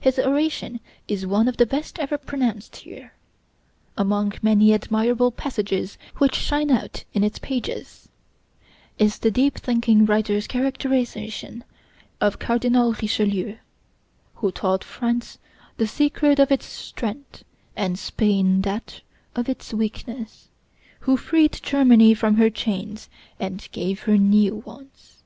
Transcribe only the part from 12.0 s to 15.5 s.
of Cardinal Richelieu, "who taught France